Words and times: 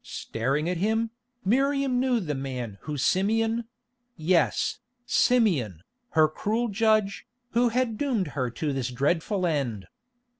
Staring 0.03 0.67
at 0.67 0.77
him, 0.77 1.11
Miriam 1.45 1.99
knew 1.99 2.19
the 2.19 2.33
man 2.33 2.79
for 2.81 2.97
Simeon—yes, 2.97 4.79
Simeon, 5.05 5.83
her 6.17 6.27
cruel 6.27 6.69
judge, 6.69 7.27
who 7.51 7.69
had 7.69 7.99
doomed 7.99 8.29
her 8.29 8.49
to 8.49 8.73
this 8.73 8.89
dreadful 8.89 9.45
end. 9.45 9.85